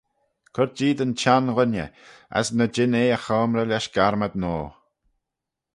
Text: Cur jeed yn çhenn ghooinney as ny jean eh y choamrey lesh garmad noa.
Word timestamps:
Cur 0.55 0.69
jeed 0.77 0.99
yn 1.05 1.13
çhenn 1.19 1.45
ghooinney 1.55 1.89
as 2.39 2.47
ny 2.57 2.67
jean 2.75 2.93
eh 3.01 3.11
y 3.15 3.17
choamrey 3.25 3.67
lesh 3.69 3.89
garmad 3.95 4.33
noa. 4.41 4.65